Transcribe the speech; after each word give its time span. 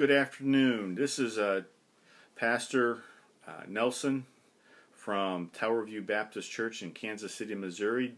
Good 0.00 0.10
afternoon. 0.10 0.94
This 0.94 1.18
is 1.18 1.36
uh, 1.36 1.64
Pastor 2.34 3.02
uh, 3.46 3.64
Nelson 3.68 4.24
from 4.92 5.50
Tower 5.52 5.84
View 5.84 6.00
Baptist 6.00 6.50
Church 6.50 6.82
in 6.82 6.92
Kansas 6.92 7.34
City, 7.34 7.54
Missouri. 7.54 8.14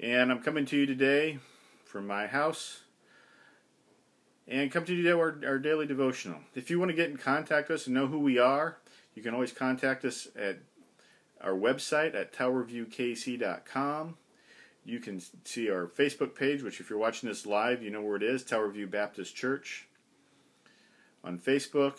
And 0.00 0.32
I'm 0.32 0.42
coming 0.42 0.66
to 0.66 0.76
you 0.76 0.84
today 0.84 1.38
from 1.84 2.08
my 2.08 2.26
house 2.26 2.80
and 4.48 4.72
come 4.72 4.84
to 4.86 4.92
you 4.92 5.04
today 5.04 5.12
our, 5.12 5.38
our 5.46 5.60
daily 5.60 5.86
devotional. 5.86 6.40
If 6.56 6.68
you 6.68 6.80
want 6.80 6.88
to 6.88 6.96
get 6.96 7.10
in 7.10 7.16
contact 7.16 7.68
with 7.68 7.82
us 7.82 7.86
and 7.86 7.94
know 7.94 8.08
who 8.08 8.18
we 8.18 8.40
are, 8.40 8.78
you 9.14 9.22
can 9.22 9.34
always 9.34 9.52
contact 9.52 10.04
us 10.04 10.26
at 10.34 10.58
our 11.40 11.54
website 11.54 12.16
at 12.16 12.32
towerviewkc.com. 12.32 14.16
You 14.84 14.98
can 14.98 15.22
see 15.44 15.70
our 15.70 15.86
Facebook 15.86 16.34
page, 16.34 16.64
which 16.64 16.80
if 16.80 16.90
you're 16.90 16.98
watching 16.98 17.28
this 17.28 17.46
live, 17.46 17.84
you 17.84 17.90
know 17.90 18.02
where 18.02 18.16
it 18.16 18.24
is, 18.24 18.42
Tower 18.42 18.68
View 18.68 18.88
Baptist 18.88 19.36
Church. 19.36 19.86
On 21.24 21.38
Facebook, 21.38 21.98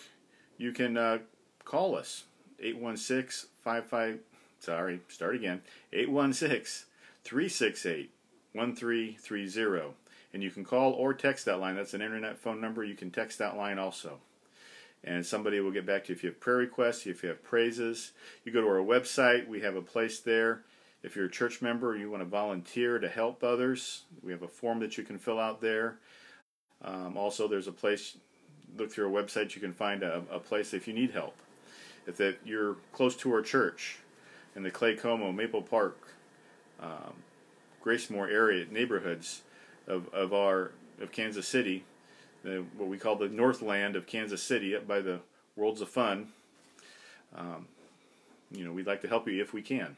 you 0.58 0.72
can 0.72 0.98
uh, 0.98 1.20
call 1.64 1.96
us 1.96 2.26
816 2.60 3.50
55 3.64 4.20
sorry, 4.60 5.02
start 5.10 5.36
again. 5.36 5.62
816 5.92 6.88
368 7.24 8.12
1330. 8.54 9.94
And 10.34 10.42
you 10.42 10.50
can 10.50 10.64
call 10.64 10.94
or 10.94 11.14
text 11.14 11.46
that 11.46 11.60
line. 11.60 11.76
That's 11.76 11.94
an 11.94 12.02
internet 12.02 12.38
phone 12.38 12.60
number. 12.60 12.84
You 12.84 12.96
can 12.96 13.12
text 13.12 13.40
that 13.40 13.58
line 13.58 13.78
also. 13.78 14.20
And 15.04 15.26
somebody 15.26 15.60
will 15.60 15.72
get 15.72 15.86
back 15.86 16.06
to 16.06 16.10
you 16.10 16.16
if 16.16 16.24
you 16.24 16.30
have 16.30 16.40
prayer 16.40 16.58
requests, 16.58 17.06
if 17.06 17.24
you 17.24 17.30
have 17.30 17.44
praises. 17.44 18.14
You 18.46 18.52
go 18.52 18.62
to 18.62 18.68
our 18.68 18.78
website, 18.78 19.48
we 19.48 19.62
have 19.62 19.76
a 19.76 19.82
place 19.82 20.20
there 20.20 20.64
if 21.04 21.18
you're 21.18 21.26
a 21.26 21.32
church 21.32 21.62
member, 21.62 21.96
you 21.96 22.10
want 22.10 22.24
to 22.24 22.30
volunteer 22.30 22.98
to 22.98 23.10
help 23.10 23.44
others, 23.44 24.04
we 24.24 24.32
have 24.32 24.42
a 24.42 24.48
form 24.48 24.80
that 24.80 24.98
you 24.98 25.04
can 25.04 25.20
fill 25.20 25.40
out 25.40 25.60
there. 25.60 25.98
Um, 26.82 27.18
also, 27.18 27.48
there's 27.48 27.68
a 27.68 27.74
place, 27.74 28.18
look 28.78 28.92
through 28.92 29.14
our 29.14 29.24
website, 29.24 29.56
you 29.56 29.62
can 29.62 29.74
find 29.74 30.04
a, 30.04 30.24
a 30.32 30.40
place 30.40 30.74
if 30.74 30.88
you 30.88 30.94
need 30.94 31.12
help. 31.12 31.36
If 32.06 32.18
that 32.18 32.38
you're 32.44 32.76
close 32.92 33.16
to 33.18 33.34
our 33.34 33.42
church 33.42 34.00
in 34.56 34.64
the 34.64 34.72
Claycomo, 34.72 35.34
Maple 35.34 35.62
Park, 35.62 35.98
um, 36.82 37.14
Gracemor 37.84 38.32
area 38.32 38.66
neighborhoods 38.70 39.42
of, 39.88 40.14
of 40.14 40.34
our 40.34 40.72
of 41.02 41.12
Kansas 41.12 41.48
City, 41.48 41.84
the, 42.44 42.64
what 42.78 42.88
we 42.88 42.98
call 42.98 43.16
the 43.16 43.30
Northland 43.30 43.96
of 43.96 44.06
Kansas 44.06 44.44
City, 44.44 44.76
up 44.76 44.88
by 44.88 45.02
the 45.02 45.20
Worlds 45.56 45.82
of 45.82 45.90
Fun. 45.90 46.28
Um, 47.36 47.68
you 48.52 48.64
know, 48.64 48.72
we'd 48.72 48.86
like 48.88 49.02
to 49.02 49.08
help 49.08 49.28
you 49.28 49.42
if 49.42 49.54
we 49.54 49.62
can. 49.62 49.96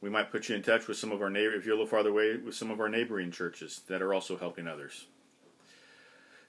We 0.00 0.10
might 0.10 0.30
put 0.30 0.48
you 0.48 0.54
in 0.54 0.62
touch 0.62 0.86
with 0.86 0.96
some 0.96 1.10
of 1.10 1.22
our 1.22 1.30
neighbor 1.30 1.54
if 1.54 1.64
you're 1.64 1.74
a 1.74 1.78
little 1.78 1.90
farther 1.90 2.10
away 2.10 2.36
with 2.36 2.54
some 2.54 2.70
of 2.70 2.80
our 2.80 2.88
neighboring 2.88 3.30
churches 3.30 3.80
that 3.88 4.02
are 4.02 4.14
also 4.14 4.36
helping 4.36 4.68
others. 4.68 5.06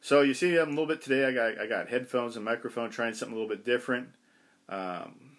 So 0.02 0.22
you 0.22 0.34
see, 0.34 0.58
I'm 0.58 0.68
a 0.68 0.72
little 0.72 0.86
bit 0.86 1.02
today. 1.02 1.26
I 1.26 1.32
got 1.32 1.60
I 1.60 1.68
got 1.68 1.90
headphones 1.90 2.36
and 2.36 2.46
microphone, 2.46 2.90
trying 2.90 3.14
something 3.14 3.36
a 3.36 3.40
little 3.40 3.54
bit 3.54 3.66
different. 3.66 4.10
Um, 4.68 5.38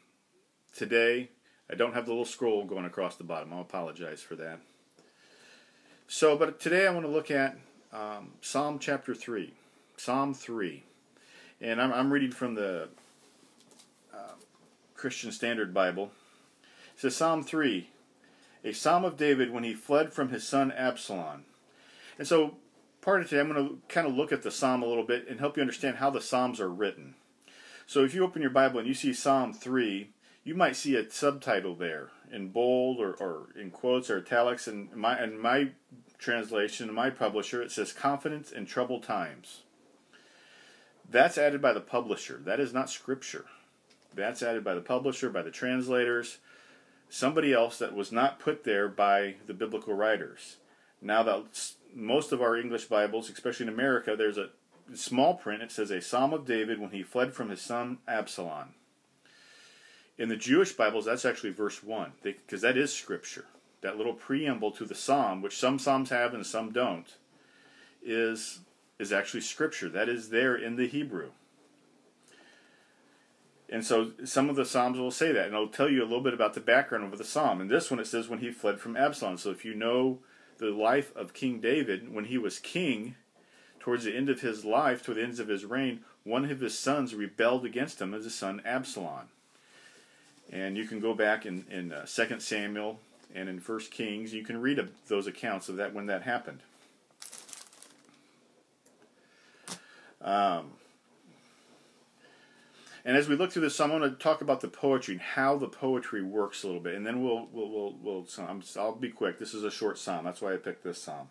today, 0.74 1.30
I 1.70 1.74
don't 1.74 1.94
have 1.94 2.04
the 2.04 2.12
little 2.12 2.24
scroll 2.24 2.64
going 2.64 2.84
across 2.84 3.16
the 3.16 3.24
bottom. 3.24 3.52
I'll 3.52 3.62
apologize 3.62 4.22
for 4.22 4.36
that. 4.36 4.60
So, 6.08 6.36
but 6.36 6.60
today 6.60 6.86
I 6.86 6.90
want 6.90 7.06
to 7.06 7.12
look 7.12 7.30
at 7.30 7.56
um, 7.92 8.32
Psalm 8.40 8.78
chapter 8.78 9.14
three, 9.14 9.54
Psalm 9.96 10.34
three, 10.34 10.82
and 11.60 11.80
I'm, 11.80 11.92
I'm 11.92 12.12
reading 12.12 12.32
from 12.32 12.54
the 12.54 12.88
uh, 14.12 14.34
Christian 14.94 15.32
Standard 15.32 15.72
Bible. 15.72 16.10
It 16.94 17.00
says 17.00 17.16
Psalm 17.16 17.42
three, 17.44 17.90
a 18.62 18.72
psalm 18.72 19.04
of 19.04 19.16
David 19.16 19.52
when 19.52 19.64
he 19.64 19.72
fled 19.72 20.12
from 20.12 20.28
his 20.28 20.46
son 20.46 20.70
Absalom. 20.70 21.44
And 22.18 22.28
so, 22.28 22.56
part 23.00 23.20
of 23.20 23.28
today, 23.28 23.40
I'm 23.40 23.52
going 23.52 23.68
to 23.68 23.78
kind 23.88 24.06
of 24.06 24.14
look 24.14 24.32
at 24.32 24.42
the 24.42 24.50
psalm 24.50 24.82
a 24.82 24.86
little 24.86 25.04
bit 25.04 25.28
and 25.28 25.40
help 25.40 25.56
you 25.56 25.62
understand 25.62 25.96
how 25.96 26.10
the 26.10 26.20
psalms 26.20 26.60
are 26.60 26.70
written. 26.70 27.14
So, 27.86 28.04
if 28.04 28.14
you 28.14 28.24
open 28.24 28.42
your 28.42 28.50
Bible 28.50 28.78
and 28.78 28.88
you 28.88 28.94
see 28.94 29.12
Psalm 29.12 29.52
3, 29.52 30.10
you 30.44 30.54
might 30.54 30.76
see 30.76 30.94
a 30.94 31.10
subtitle 31.10 31.74
there 31.74 32.10
in 32.32 32.48
bold 32.48 33.00
or, 33.00 33.14
or 33.14 33.48
in 33.60 33.70
quotes 33.70 34.10
or 34.10 34.18
italics. 34.18 34.68
And 34.68 34.94
my, 34.94 35.22
in 35.22 35.40
my 35.40 35.70
translation, 36.18 36.92
my 36.94 37.10
publisher, 37.10 37.62
it 37.62 37.72
says 37.72 37.92
Confidence 37.92 38.52
in 38.52 38.66
Troubled 38.66 39.02
Times. 39.02 39.62
That's 41.08 41.38
added 41.38 41.60
by 41.60 41.72
the 41.72 41.80
publisher. 41.80 42.40
That 42.44 42.60
is 42.60 42.72
not 42.72 42.90
scripture. 42.90 43.46
That's 44.14 44.42
added 44.42 44.62
by 44.62 44.74
the 44.74 44.80
publisher, 44.80 45.30
by 45.30 45.42
the 45.42 45.50
translators 45.50 46.38
somebody 47.10 47.52
else 47.52 47.78
that 47.78 47.94
was 47.94 48.12
not 48.12 48.38
put 48.38 48.64
there 48.64 48.88
by 48.88 49.34
the 49.46 49.52
biblical 49.52 49.92
writers. 49.92 50.56
Now 51.02 51.22
that 51.24 51.74
most 51.94 52.32
of 52.32 52.42
our 52.42 52.56
English 52.56 52.86
Bibles, 52.86 53.30
especially 53.30 53.66
in 53.66 53.72
America, 53.72 54.14
there's 54.16 54.38
a 54.38 54.50
small 54.94 55.34
print. 55.34 55.62
It 55.62 55.72
says 55.72 55.90
a 55.90 56.00
Psalm 56.00 56.32
of 56.32 56.46
David 56.46 56.80
when 56.80 56.90
he 56.90 57.02
fled 57.02 57.34
from 57.34 57.50
his 57.50 57.60
son 57.60 57.98
Absalom. 58.08 58.74
In 60.18 60.28
the 60.28 60.36
Jewish 60.36 60.72
Bibles, 60.72 61.06
that's 61.06 61.24
actually 61.24 61.50
verse 61.50 61.82
one 61.82 62.12
because 62.22 62.60
that 62.60 62.76
is 62.76 62.92
scripture. 62.92 63.46
That 63.80 63.96
little 63.96 64.12
preamble 64.12 64.72
to 64.72 64.84
the 64.84 64.94
psalm, 64.94 65.40
which 65.40 65.56
some 65.56 65.78
psalms 65.78 66.10
have 66.10 66.34
and 66.34 66.44
some 66.44 66.72
don't, 66.72 67.16
is 68.02 68.60
is 68.98 69.12
actually 69.12 69.40
scripture. 69.40 69.88
That 69.88 70.10
is 70.10 70.28
there 70.28 70.54
in 70.54 70.76
the 70.76 70.86
Hebrew. 70.86 71.30
And 73.70 73.86
so 73.86 74.10
some 74.24 74.50
of 74.50 74.56
the 74.56 74.66
Psalms 74.66 74.98
will 74.98 75.12
say 75.12 75.30
that, 75.30 75.46
and 75.46 75.54
it'll 75.54 75.68
tell 75.68 75.88
you 75.88 76.02
a 76.02 76.04
little 76.04 76.20
bit 76.20 76.34
about 76.34 76.54
the 76.54 76.60
background 76.60 77.04
of 77.04 77.16
the 77.16 77.24
Psalm. 77.24 77.60
And 77.60 77.70
this 77.70 77.88
one 77.90 78.00
it 78.00 78.06
says 78.08 78.28
when 78.28 78.40
he 78.40 78.50
fled 78.50 78.80
from 78.80 78.96
Absalom. 78.96 79.38
So 79.38 79.50
if 79.50 79.64
you 79.64 79.74
know 79.74 80.18
the 80.60 80.70
life 80.70 81.14
of 81.16 81.34
King 81.34 81.60
David, 81.60 82.14
when 82.14 82.26
he 82.26 82.38
was 82.38 82.58
king, 82.58 83.16
towards 83.80 84.04
the 84.04 84.14
end 84.14 84.28
of 84.28 84.42
his 84.42 84.64
life, 84.64 85.02
toward 85.02 85.18
the 85.18 85.22
ends 85.22 85.40
of 85.40 85.48
his 85.48 85.64
reign, 85.64 86.00
one 86.22 86.48
of 86.48 86.60
his 86.60 86.78
sons 86.78 87.14
rebelled 87.14 87.64
against 87.64 88.00
him 88.00 88.14
as 88.14 88.24
his 88.24 88.34
son 88.34 88.62
Absalom. 88.64 89.28
And 90.52 90.76
you 90.76 90.84
can 90.84 91.00
go 91.00 91.14
back 91.14 91.46
in, 91.46 91.64
in 91.70 91.92
uh, 91.92 92.06
2 92.06 92.40
Samuel 92.40 93.00
and 93.34 93.48
in 93.48 93.58
1 93.58 93.80
Kings, 93.90 94.34
you 94.34 94.44
can 94.44 94.60
read 94.60 94.86
those 95.08 95.26
accounts 95.26 95.68
of 95.68 95.76
that 95.76 95.94
when 95.94 96.06
that 96.06 96.22
happened. 96.22 96.60
Um, 100.22 100.72
and 103.04 103.16
as 103.16 103.28
we 103.28 103.36
look 103.36 103.52
through 103.52 103.62
this, 103.62 103.80
I'm 103.80 103.90
going 103.90 104.02
to 104.02 104.10
talk 104.10 104.42
about 104.42 104.60
the 104.60 104.68
poetry 104.68 105.14
and 105.14 105.22
how 105.22 105.56
the 105.56 105.68
poetry 105.68 106.22
works 106.22 106.62
a 106.62 106.66
little 106.66 106.82
bit, 106.82 106.94
and 106.94 107.06
then 107.06 107.22
we'll 107.22 107.48
we'll 107.50 107.70
we'll, 107.70 107.96
we'll 108.02 108.26
I'll 108.76 108.94
be 108.94 109.08
quick. 109.08 109.38
This 109.38 109.54
is 109.54 109.64
a 109.64 109.70
short 109.70 109.98
psalm. 109.98 110.24
That's 110.24 110.42
why 110.42 110.52
I 110.52 110.58
picked 110.58 110.84
this 110.84 111.02
psalm. 111.02 111.28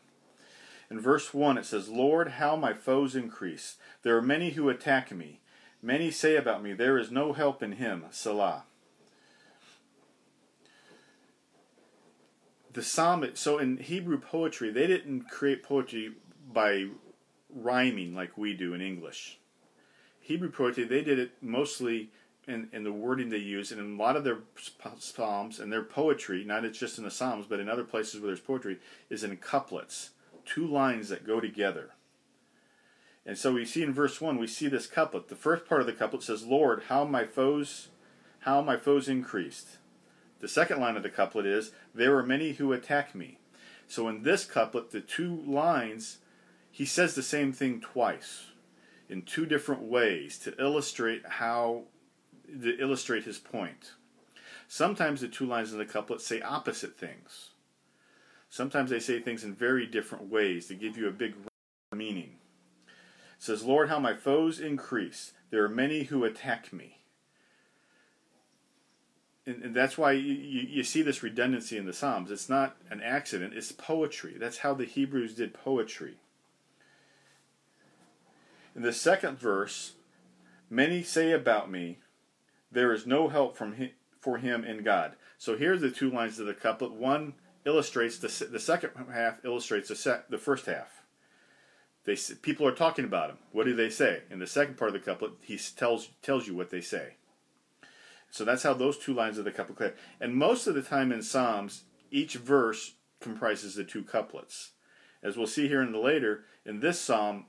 In 0.90 1.00
verse 1.00 1.34
one, 1.34 1.58
it 1.58 1.66
says, 1.66 1.90
"Lord, 1.90 2.30
how 2.32 2.56
my 2.56 2.74
foes 2.74 3.16
increase! 3.16 3.78
There 4.02 4.18
are 4.18 4.22
many 4.22 4.52
who 4.52 4.70
attack 4.70 5.12
me. 5.12 5.42
Many 5.82 6.12
say 6.12 6.36
about 6.36 6.64
me, 6.64 6.74
there 6.74 6.98
is 6.98 7.12
no 7.12 7.34
help 7.34 7.62
in 7.62 7.74
him." 7.74 8.06
Selah. 8.10 8.64
The 12.74 12.82
psalm. 12.82 13.26
So 13.36 13.60
in 13.60 13.78
Hebrew 13.78 14.20
poetry, 14.20 14.72
they 14.72 14.88
didn't 14.88 15.30
create 15.30 15.62
poetry 15.62 16.14
by 16.52 16.88
rhyming 17.54 18.16
like 18.16 18.38
we 18.38 18.56
do 18.56 18.74
in 18.74 18.82
English 18.82 19.40
Hebrew 20.30 20.52
poetry, 20.52 20.84
they 20.84 21.02
did 21.02 21.18
it 21.18 21.32
mostly 21.42 22.12
in, 22.48 22.70
in 22.72 22.84
the 22.84 22.94
wording 22.94 23.30
they 23.30 23.38
use, 23.38 23.72
and 23.72 23.82
in 23.82 23.96
a 23.96 23.98
lot 23.98 24.16
of 24.16 24.24
their 24.24 24.38
psalms 25.00 25.60
and 25.60 25.74
their 25.74 25.82
poetry, 25.82 26.44
not 26.44 26.72
just 26.72 27.00
in 27.00 27.04
the 27.04 27.10
psalms, 27.10 27.48
but 27.50 27.60
in 27.60 27.68
other 27.68 27.84
places 27.84 28.22
where 28.22 28.28
there's 28.28 28.40
poetry, 28.40 28.78
is 29.10 29.24
in 29.24 29.36
couplets, 29.38 30.12
two 30.46 30.68
lines 30.68 31.10
that 31.10 31.26
go 31.26 31.40
together. 31.40 31.94
And 33.26 33.40
so 33.40 33.54
we 33.54 33.66
see 33.66 33.82
in 33.82 33.92
verse 33.92 34.22
one, 34.22 34.38
we 34.38 34.46
see 34.46 34.68
this 34.68 34.86
couplet. 34.86 35.30
The 35.30 35.36
first 35.36 35.66
part 35.66 35.82
of 35.82 35.88
the 35.88 35.94
couplet 35.94 36.22
says, 36.22 36.46
"Lord, 36.46 36.84
how 36.90 37.06
my 37.06 37.26
foes, 37.26 37.88
how 38.42 38.62
my 38.62 38.78
foes 38.78 39.10
increased." 39.10 39.80
The 40.42 40.48
second 40.48 40.80
line 40.80 40.96
of 40.96 41.02
the 41.02 41.10
couplet 41.10 41.48
is, 41.48 41.72
"There 41.96 42.16
are 42.20 42.24
many 42.24 42.52
who 42.52 42.72
attack 42.72 43.16
me." 43.16 43.40
So 43.88 44.08
in 44.08 44.22
this 44.22 44.46
couplet, 44.46 44.92
the 44.92 45.02
two 45.02 45.42
lines, 45.48 46.20
he 46.70 46.86
says 46.86 47.16
the 47.16 47.24
same 47.24 47.52
thing 47.52 47.82
twice 47.82 48.49
in 49.10 49.24
two 49.24 49.46
different 49.46 49.82
ways 49.82 50.38
to 50.40 50.56
illustrate 50.62 51.24
how 51.28 51.84
to 52.62 52.80
illustrate 52.80 53.24
his 53.24 53.40
point. 53.40 53.94
Sometimes 54.68 55.22
the 55.22 55.28
two 55.28 55.46
lines 55.46 55.72
in 55.72 55.80
the 55.80 55.86
couplet 55.86 56.22
say 56.22 56.42
opposite 56.42 56.98
things. 56.98 57.50
Sometimes 58.50 58.90
they 58.90 59.00
say 59.00 59.20
things 59.20 59.44
in 59.44 59.54
very 59.54 59.86
different 59.86 60.30
ways 60.30 60.68
to 60.68 60.76
give 60.76 60.98
you 60.98 61.08
a 61.08 61.12
big 61.12 61.36
meaning. 61.94 62.36
It 62.86 63.44
says, 63.44 63.64
Lord, 63.64 63.90
how 63.90 64.00
my 64.00 64.16
foes 64.16 64.60
increase. 64.60 65.34
There 65.50 65.64
are 65.64 65.70
many 65.70 66.04
who 66.04 66.24
attack 66.24 66.72
me. 66.74 66.98
And, 69.46 69.64
and 69.64 69.76
that's 69.76 69.98
why 69.98 70.12
you, 70.12 70.34
you, 70.34 70.62
you 70.70 70.84
see 70.84 71.02
this 71.02 71.24
redundancy 71.24 71.78
in 71.78 71.86
the 71.86 71.94
Psalms. 71.94 72.30
It's 72.32 72.50
not 72.50 72.78
an 72.90 73.02
accident, 73.02 73.54
it's 73.56 73.72
poetry. 73.72 74.36
That's 74.38 74.60
how 74.60 74.74
the 74.74 74.86
Hebrews 74.86 75.36
did 75.36 75.54
poetry. 75.54 76.18
In 78.80 78.86
the 78.86 78.94
second 78.94 79.38
verse, 79.38 79.96
many 80.70 81.04
say 81.04 81.34
about 81.34 81.70
me, 81.70 81.98
there 82.72 82.94
is 82.94 83.06
no 83.06 83.28
help 83.28 83.58
from 83.58 83.74
him, 83.74 83.90
for 84.22 84.38
him 84.38 84.64
in 84.64 84.84
God. 84.84 85.18
So 85.38 85.58
here 85.58 85.74
are 85.74 85.78
the 85.78 85.92
two 85.92 86.10
lines 86.10 86.40
of 86.40 86.46
the 86.46 86.54
couplet. 86.54 86.94
One 86.94 87.34
illustrates 87.66 88.20
the, 88.20 88.46
the 88.46 88.58
second 88.58 88.92
half 89.14 89.44
illustrates 89.44 89.90
the, 89.90 90.24
the 90.30 90.38
first 90.38 90.66
half. 90.66 91.04
they 92.06 92.16
people 92.42 92.66
are 92.66 92.72
talking 92.72 93.04
about 93.04 93.32
him. 93.32 93.40
What 93.52 93.66
do 93.66 93.76
they 93.76 93.90
say? 93.90 94.22
In 94.30 94.40
the 94.40 94.48
second 94.48 94.78
part 94.78 94.88
of 94.88 94.94
the 94.94 95.12
couplet, 95.12 95.34
he 95.42 95.58
tells 95.58 96.08
tells 96.22 96.48
you 96.48 96.56
what 96.56 96.70
they 96.70 96.80
say. 96.80 97.16
So 98.32 98.46
that's 98.46 98.64
how 98.64 98.74
those 98.74 98.98
two 98.98 99.14
lines 99.14 99.38
of 99.38 99.44
the 99.44 99.52
couplet. 99.52 99.98
And 100.22 100.34
most 100.36 100.68
of 100.68 100.76
the 100.76 100.82
time 100.82 101.12
in 101.12 101.22
Psalms, 101.22 101.84
each 102.12 102.36
verse 102.36 102.94
comprises 103.20 103.76
the 103.76 103.84
two 103.84 104.06
couplets. 104.06 104.72
As 105.22 105.36
we'll 105.36 105.48
see 105.48 105.68
here 105.68 105.82
in 105.82 105.92
the 105.92 106.00
later, 106.00 106.46
in 106.66 106.80
this 106.80 106.98
psalm, 107.02 107.46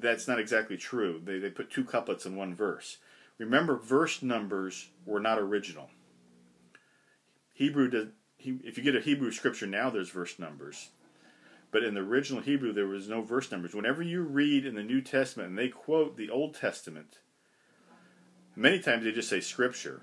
that's 0.00 0.28
not 0.28 0.38
exactly 0.38 0.76
true. 0.76 1.20
They, 1.24 1.38
they 1.38 1.50
put 1.50 1.70
two 1.70 1.84
couplets 1.84 2.26
in 2.26 2.36
one 2.36 2.54
verse. 2.54 2.98
Remember, 3.38 3.76
verse 3.76 4.22
numbers 4.22 4.88
were 5.04 5.20
not 5.20 5.38
original. 5.38 5.90
Hebrew 7.52 7.88
does, 7.88 8.06
if 8.38 8.76
you 8.76 8.84
get 8.84 8.96
a 8.96 9.00
Hebrew 9.00 9.30
scripture 9.30 9.66
now, 9.66 9.90
there's 9.90 10.10
verse 10.10 10.38
numbers. 10.38 10.90
But 11.70 11.84
in 11.84 11.94
the 11.94 12.00
original 12.00 12.42
Hebrew, 12.42 12.72
there 12.72 12.86
was 12.86 13.08
no 13.08 13.22
verse 13.22 13.50
numbers. 13.50 13.74
Whenever 13.74 14.02
you 14.02 14.22
read 14.22 14.64
in 14.64 14.74
the 14.74 14.82
New 14.82 15.00
Testament 15.00 15.50
and 15.50 15.58
they 15.58 15.68
quote 15.68 16.16
the 16.16 16.30
Old 16.30 16.54
Testament, 16.54 17.18
many 18.54 18.78
times 18.78 19.04
they 19.04 19.12
just 19.12 19.28
say 19.28 19.40
scripture. 19.40 20.02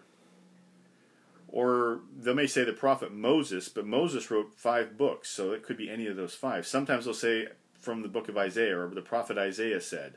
Or 1.48 2.02
they 2.16 2.34
may 2.34 2.48
say 2.48 2.64
the 2.64 2.74
prophet 2.74 3.14
Moses, 3.14 3.70
but 3.70 3.86
Moses 3.86 4.30
wrote 4.30 4.56
five 4.56 4.98
books, 4.98 5.30
so 5.30 5.52
it 5.52 5.64
could 5.64 5.78
be 5.78 5.90
any 5.90 6.08
of 6.08 6.16
those 6.16 6.34
five. 6.34 6.66
Sometimes 6.66 7.06
they'll 7.06 7.14
say 7.14 7.48
from 7.84 8.02
the 8.02 8.08
book 8.08 8.30
of 8.30 8.38
Isaiah, 8.38 8.80
or 8.80 8.90
the 8.90 9.02
prophet 9.02 9.38
Isaiah 9.38 9.82
said. 9.82 10.16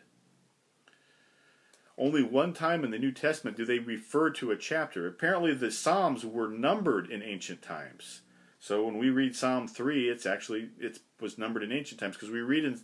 Only 1.99 2.23
one 2.23 2.53
time 2.53 2.85
in 2.85 2.91
the 2.91 2.99
New 2.99 3.13
Testament 3.13 3.57
do 3.57 3.65
they 3.65 3.79
refer 3.79 4.31
to 4.31 4.51
a 4.51 4.57
chapter. 4.57 5.07
Apparently, 5.07 5.55
the 5.55 5.71
Psalms 5.71 6.25
were 6.25 6.49
numbered 6.49 7.11
in 7.11 7.23
ancient 7.23 7.63
times. 7.63 8.21
So 8.61 8.85
when 8.85 8.99
we 8.99 9.11
read 9.11 9.35
Psalm 9.35 9.67
3, 9.67 10.09
it's 10.09 10.27
actually 10.27 10.71
it 10.79 10.99
was 11.21 11.39
numbered 11.39 11.63
in 11.63 11.73
ancient 11.73 12.01
times 12.01 12.17
because 12.17 12.31
we 12.31 12.41
read 12.41 12.65
in 12.65 12.81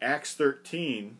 Acts 0.00 0.34
13 0.34 1.18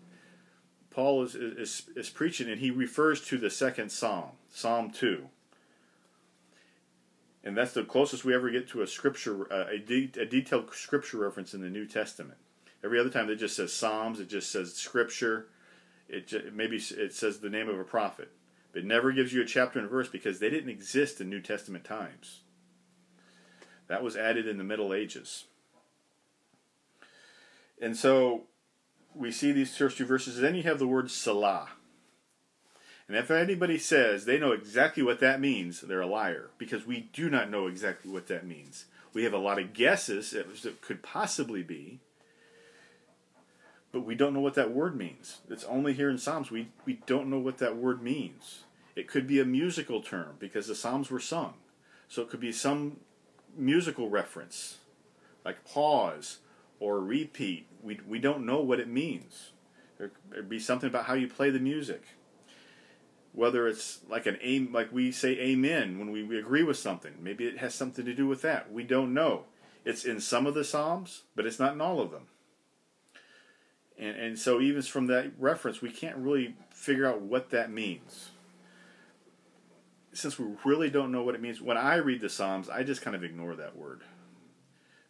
Paul 0.92 1.22
is, 1.22 1.34
is, 1.34 1.88
is 1.96 2.10
preaching 2.10 2.48
and 2.48 2.60
he 2.60 2.70
refers 2.70 3.22
to 3.26 3.38
the 3.38 3.50
second 3.50 3.90
psalm, 3.90 4.32
Psalm 4.50 4.90
2. 4.90 5.28
And 7.44 7.56
that's 7.56 7.72
the 7.72 7.82
closest 7.82 8.24
we 8.24 8.34
ever 8.34 8.50
get 8.50 8.68
to 8.68 8.82
a 8.82 8.86
scripture, 8.86 9.44
a, 9.44 9.78
de- 9.78 10.12
a 10.20 10.26
detailed 10.26 10.72
scripture 10.74 11.18
reference 11.18 11.54
in 11.54 11.60
the 11.60 11.70
New 11.70 11.86
Testament. 11.86 12.38
Every 12.84 12.98
other 12.98 13.10
time 13.10 13.30
it 13.30 13.36
just 13.36 13.56
says 13.56 13.72
Psalms, 13.72 14.20
it 14.20 14.28
just 14.28 14.50
says 14.50 14.74
scripture, 14.74 15.46
it 16.08 16.26
just, 16.26 16.52
maybe 16.52 16.76
it 16.76 17.14
says 17.14 17.38
the 17.38 17.50
name 17.50 17.68
of 17.68 17.78
a 17.78 17.84
prophet. 17.84 18.30
But 18.72 18.80
it 18.80 18.86
never 18.86 19.12
gives 19.12 19.32
you 19.32 19.42
a 19.42 19.46
chapter 19.46 19.78
and 19.78 19.88
verse 19.88 20.08
because 20.08 20.38
they 20.38 20.50
didn't 20.50 20.70
exist 20.70 21.20
in 21.20 21.28
New 21.28 21.40
Testament 21.40 21.84
times. 21.84 22.40
That 23.88 24.02
was 24.02 24.16
added 24.16 24.48
in 24.48 24.58
the 24.58 24.64
Middle 24.64 24.94
Ages. 24.94 25.44
And 27.80 27.96
so 27.96 28.44
we 29.14 29.30
see 29.30 29.52
these 29.52 29.76
first 29.76 29.98
two 29.98 30.06
verses. 30.06 30.38
Then 30.38 30.54
you 30.54 30.62
have 30.62 30.78
the 30.78 30.86
word 30.86 31.10
Selah. 31.10 31.68
And 33.08 33.16
if 33.16 33.30
anybody 33.30 33.76
says 33.78 34.24
they 34.24 34.38
know 34.38 34.52
exactly 34.52 35.02
what 35.02 35.20
that 35.20 35.40
means, 35.40 35.82
they're 35.82 36.00
a 36.00 36.06
liar 36.06 36.50
because 36.56 36.86
we 36.86 37.10
do 37.12 37.28
not 37.28 37.50
know 37.50 37.66
exactly 37.66 38.10
what 38.10 38.28
that 38.28 38.46
means. 38.46 38.86
We 39.12 39.24
have 39.24 39.34
a 39.34 39.38
lot 39.38 39.58
of 39.58 39.74
guesses 39.74 40.32
as 40.32 40.64
it 40.64 40.80
could 40.80 41.02
possibly 41.02 41.62
be, 41.62 42.00
but 43.92 44.06
we 44.06 44.14
don't 44.14 44.32
know 44.32 44.40
what 44.40 44.54
that 44.54 44.72
word 44.72 44.96
means. 44.96 45.38
It's 45.48 45.64
only 45.64 45.92
here 45.92 46.08
in 46.08 46.18
Psalms. 46.18 46.50
We, 46.50 46.68
we 46.86 46.94
don't 47.06 47.28
know 47.28 47.38
what 47.38 47.58
that 47.58 47.76
word 47.76 48.02
means. 48.02 48.64
It 48.96 49.06
could 49.06 49.26
be 49.26 49.38
a 49.38 49.44
musical 49.44 50.00
term 50.00 50.36
because 50.38 50.66
the 50.66 50.74
Psalms 50.74 51.10
were 51.10 51.20
sung. 51.20 51.54
So 52.08 52.22
it 52.22 52.30
could 52.30 52.40
be 52.40 52.52
some 52.52 52.98
musical 53.56 54.08
reference, 54.08 54.78
like 55.44 55.64
pause 55.64 56.38
or 56.80 57.00
repeat. 57.00 57.66
We, 57.82 58.00
we 58.06 58.18
don't 58.18 58.46
know 58.46 58.60
what 58.60 58.80
it 58.80 58.88
means. 58.88 59.50
There, 59.98 60.10
would 60.34 60.48
be 60.48 60.58
something 60.58 60.88
about 60.88 61.04
how 61.04 61.14
you 61.14 61.28
play 61.28 61.50
the 61.50 61.60
music. 61.60 62.02
Whether 63.34 63.68
it's 63.68 64.00
like 64.08 64.26
an 64.26 64.38
aim, 64.42 64.72
like 64.72 64.92
we 64.92 65.12
say 65.12 65.38
amen 65.38 65.98
when 65.98 66.10
we, 66.10 66.22
we 66.22 66.38
agree 66.38 66.62
with 66.62 66.76
something. 66.76 67.12
Maybe 67.20 67.46
it 67.46 67.58
has 67.58 67.74
something 67.74 68.04
to 68.04 68.14
do 68.14 68.26
with 68.26 68.42
that. 68.42 68.72
We 68.72 68.84
don't 68.84 69.14
know. 69.14 69.44
It's 69.84 70.04
in 70.04 70.20
some 70.20 70.46
of 70.46 70.54
the 70.54 70.64
Psalms, 70.64 71.22
but 71.34 71.46
it's 71.46 71.58
not 71.58 71.72
in 71.72 71.80
all 71.80 72.00
of 72.00 72.10
them. 72.10 72.26
And, 74.02 74.16
and 74.18 74.38
so, 74.38 74.60
even 74.60 74.82
from 74.82 75.06
that 75.06 75.30
reference, 75.38 75.80
we 75.80 75.90
can't 75.90 76.16
really 76.16 76.56
figure 76.70 77.06
out 77.06 77.20
what 77.20 77.50
that 77.50 77.70
means. 77.70 78.30
Since 80.12 80.40
we 80.40 80.46
really 80.64 80.90
don't 80.90 81.12
know 81.12 81.22
what 81.22 81.36
it 81.36 81.40
means, 81.40 81.62
when 81.62 81.76
I 81.76 81.94
read 81.96 82.20
the 82.20 82.28
Psalms, 82.28 82.68
I 82.68 82.82
just 82.82 83.00
kind 83.00 83.14
of 83.14 83.22
ignore 83.22 83.54
that 83.54 83.76
word 83.76 84.00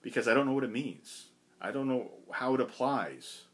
because 0.03 0.29
I 0.29 0.35
don't 0.35 0.45
know 0.45 0.53
what 0.53 0.63
it 0.63 0.71
means. 0.71 1.29
I 1.59 1.71
don't 1.71 1.89
know 1.89 2.11
how 2.33 2.55
it 2.55 2.61
applies, 2.61 3.45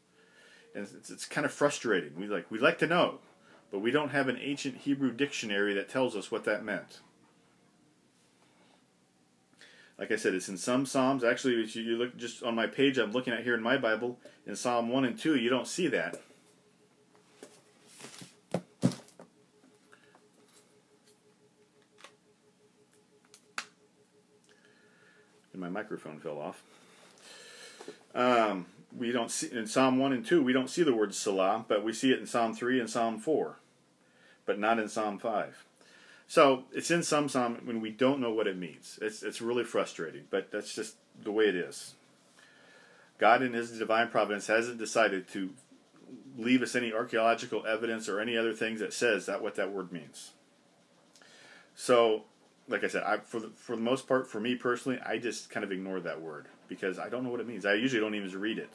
and 0.75 0.85
it's, 0.93 1.09
it's 1.09 1.25
kind 1.25 1.45
of 1.45 1.53
frustrating. 1.53 2.19
We 2.19 2.27
like 2.27 2.51
we 2.51 2.59
like 2.59 2.77
to 2.79 2.87
know, 2.87 3.19
but 3.71 3.79
we 3.79 3.91
don't 3.91 4.09
have 4.09 4.27
an 4.27 4.37
ancient 4.41 4.79
Hebrew 4.79 5.13
dictionary 5.13 5.73
that 5.75 5.87
tells 5.87 6.17
us 6.17 6.29
what 6.29 6.43
that 6.43 6.65
meant. 6.65 6.99
Like 9.99 10.11
I 10.11 10.15
said, 10.15 10.33
it's 10.33 10.47
in 10.47 10.57
some 10.57 10.85
Psalms. 10.85 11.25
Actually, 11.25 11.61
if 11.61 11.75
you 11.75 11.97
look 11.97 12.15
just 12.15 12.41
on 12.41 12.55
my 12.55 12.67
page, 12.67 12.97
I'm 12.97 13.11
looking 13.11 13.33
at 13.33 13.43
here 13.43 13.53
in 13.53 13.61
my 13.61 13.77
Bible, 13.77 14.17
in 14.47 14.55
Psalm 14.55 14.87
1 14.87 15.03
and 15.03 15.19
2, 15.19 15.35
you 15.35 15.49
don't 15.49 15.67
see 15.67 15.87
that. 15.87 16.21
And 25.51 25.59
my 25.59 25.67
microphone 25.67 26.19
fell 26.19 26.39
off. 26.39 26.63
Um, 28.15 28.67
we 28.97 29.11
don't 29.11 29.29
see 29.29 29.51
in 29.51 29.67
Psalm 29.67 29.99
one 29.99 30.13
and 30.13 30.25
two. 30.25 30.41
We 30.41 30.53
don't 30.53 30.69
see 30.69 30.83
the 30.83 30.95
word 30.95 31.13
Selah, 31.13 31.65
but 31.67 31.83
we 31.83 31.93
see 31.93 32.11
it 32.11 32.19
in 32.19 32.25
Psalm 32.25 32.55
three 32.55 32.79
and 32.79 32.89
Psalm 32.89 33.19
four, 33.19 33.59
but 34.45 34.57
not 34.57 34.79
in 34.79 34.89
Psalm 34.89 35.19
five. 35.19 35.63
So 36.29 36.65
it's 36.71 36.91
in 36.91 37.01
some 37.01 37.27
psalm 37.27 37.57
when 37.63 37.81
we 37.81 37.89
don't 37.89 38.19
know 38.19 38.31
what 38.31 38.45
it 38.45 38.55
means. 38.55 38.99
It's 39.01 39.23
it's 39.23 39.41
really 39.41 39.63
frustrating, 39.63 40.25
but 40.29 40.51
that's 40.51 40.75
just 40.75 40.95
the 41.23 41.31
way 41.31 41.45
it 41.45 41.55
is. 41.55 41.95
God, 43.17 43.41
in 43.41 43.53
His 43.53 43.71
divine 43.71 44.09
providence, 44.09 44.45
hasn't 44.45 44.77
decided 44.77 45.27
to 45.29 45.49
leave 46.37 46.61
us 46.61 46.75
any 46.75 46.93
archaeological 46.93 47.65
evidence 47.65 48.07
or 48.07 48.19
any 48.19 48.37
other 48.37 48.53
things 48.53 48.79
that 48.79 48.93
says 48.93 49.25
that 49.25 49.41
what 49.41 49.55
that 49.55 49.71
word 49.71 49.91
means. 49.91 50.33
So, 51.73 52.25
like 52.67 52.83
I 52.83 52.89
said, 52.89 53.01
I, 53.01 53.17
for 53.17 53.39
the, 53.39 53.49
for 53.49 53.75
the 53.75 53.81
most 53.81 54.07
part, 54.07 54.27
for 54.27 54.39
me 54.39 54.53
personally, 54.53 54.99
I 55.03 55.17
just 55.17 55.49
kind 55.49 55.63
of 55.63 55.71
ignore 55.71 55.99
that 55.99 56.21
word 56.21 56.45
because 56.67 56.99
I 56.99 57.09
don't 57.09 57.23
know 57.23 57.31
what 57.31 57.39
it 57.39 57.47
means. 57.47 57.65
I 57.65 57.73
usually 57.73 58.01
don't 58.01 58.13
even 58.13 58.39
read 58.39 58.59
it. 58.59 58.69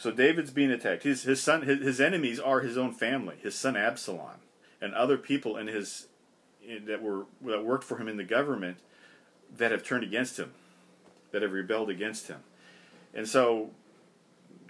So 0.00 0.10
David's 0.10 0.50
being 0.50 0.70
attacked. 0.70 1.02
His 1.02 1.24
his 1.24 1.42
son 1.42 1.60
his, 1.60 1.82
his 1.82 2.00
enemies 2.00 2.40
are 2.40 2.60
his 2.60 2.78
own 2.78 2.94
family, 2.94 3.36
his 3.42 3.54
son 3.54 3.76
Absalom, 3.76 4.40
and 4.80 4.94
other 4.94 5.18
people 5.18 5.58
in 5.58 5.66
his 5.66 6.06
in, 6.66 6.86
that 6.86 7.02
were 7.02 7.26
that 7.42 7.66
worked 7.66 7.84
for 7.84 7.98
him 7.98 8.08
in 8.08 8.16
the 8.16 8.24
government 8.24 8.78
that 9.58 9.72
have 9.72 9.84
turned 9.84 10.02
against 10.02 10.38
him, 10.38 10.52
that 11.32 11.42
have 11.42 11.52
rebelled 11.52 11.90
against 11.90 12.28
him. 12.28 12.38
And 13.12 13.28
so 13.28 13.72